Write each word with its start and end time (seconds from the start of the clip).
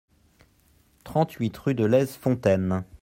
trente-huit 1.03 1.55
rue 1.57 1.75
de 1.75 1.85
Lez-Fontaine 1.85 2.83